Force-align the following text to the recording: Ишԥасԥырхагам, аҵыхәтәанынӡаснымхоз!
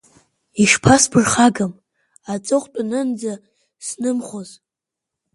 Ишԥасԥырхагам, 0.63 1.73
аҵыхәтәанынӡаснымхоз! 2.33 4.49